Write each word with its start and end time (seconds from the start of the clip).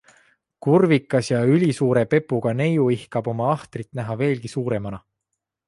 Kurvikas 0.67 1.29
ja 1.33 1.41
ülisuure 1.57 2.03
pepuga 2.15 2.55
neiu 2.63 2.89
ihkab 2.97 3.31
oma 3.35 3.53
ahtrit 3.59 3.91
näha 4.01 4.19
veelgi 4.25 4.55
suuremana. 4.57 5.05